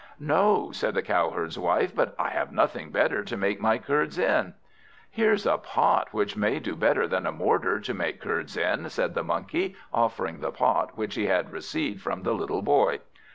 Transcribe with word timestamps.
"No," 0.19 0.71
said 0.71 0.95
the 0.95 1.03
Cowherd's 1.03 1.59
wife, 1.59 1.93
"but 1.95 2.15
I 2.17 2.29
have 2.31 2.51
nothing 2.51 2.89
better 2.89 3.23
to 3.23 3.37
make 3.37 3.61
my 3.61 3.77
curds 3.77 4.17
in." 4.17 4.55
"Here's 5.11 5.45
a 5.45 5.59
pot 5.59 6.07
which 6.11 6.35
will 6.35 6.59
do 6.59 6.75
better 6.75 7.07
than 7.07 7.27
a 7.27 7.31
mortar 7.31 7.79
to 7.81 7.93
make 7.93 8.19
curds 8.19 8.57
in," 8.57 8.89
said 8.89 9.13
the 9.13 9.23
Monkey, 9.23 9.75
offering 9.93 10.39
the 10.39 10.51
pot 10.51 10.97
which 10.97 11.13
he 11.13 11.27
had 11.27 11.51
received 11.51 12.01
from 12.01 12.23
the 12.23 12.33
little 12.33 12.63
Boy. 12.63 13.01